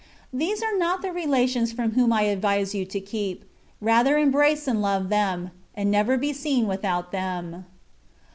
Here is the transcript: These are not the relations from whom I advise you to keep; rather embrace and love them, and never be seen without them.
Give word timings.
These 0.33 0.63
are 0.63 0.75
not 0.79 1.03
the 1.03 1.11
relations 1.11 1.71
from 1.71 1.91
whom 1.91 2.11
I 2.11 2.23
advise 2.23 2.73
you 2.73 2.85
to 2.87 2.99
keep; 2.99 3.45
rather 3.79 4.17
embrace 4.17 4.67
and 4.67 4.81
love 4.81 5.09
them, 5.09 5.51
and 5.75 5.91
never 5.91 6.17
be 6.17 6.33
seen 6.33 6.65
without 6.65 7.11
them. 7.11 7.65